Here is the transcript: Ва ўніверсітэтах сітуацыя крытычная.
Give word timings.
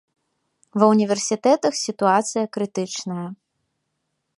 Ва 0.83 0.87
ўніверсітэтах 0.93 1.73
сітуацыя 1.85 2.47
крытычная. 2.59 3.27